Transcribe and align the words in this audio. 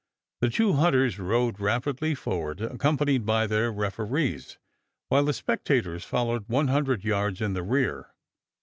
The 0.39 0.49
two 0.49 0.73
hunters 0.73 1.19
rode 1.19 1.59
rapidly 1.59 2.15
forward, 2.15 2.59
accompanied 2.59 3.23
by 3.23 3.45
their 3.45 3.71
referees, 3.71 4.57
while 5.09 5.25
the 5.25 5.31
spectators 5.31 6.03
followed 6.05 6.49
100 6.49 7.03
yards 7.03 7.39
in 7.39 7.53
the 7.53 7.61
rear. 7.61 8.07